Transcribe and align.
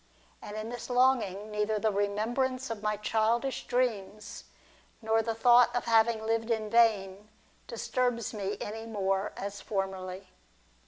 And 0.41 0.57
in 0.57 0.69
this 0.69 0.89
longing, 0.89 1.51
neither 1.51 1.77
the 1.77 1.91
remembrance 1.91 2.71
of 2.71 2.81
my 2.81 2.97
childish 2.97 3.67
dreams, 3.67 4.45
nor 4.99 5.21
the 5.21 5.35
thought 5.35 5.75
of 5.75 5.85
having 5.85 6.25
lived 6.25 6.49
in 6.49 6.71
vain, 6.71 7.29
disturbs 7.67 8.33
me 8.33 8.57
any 8.59 8.87
more 8.87 9.31
as 9.37 9.61
formerly. 9.61 10.29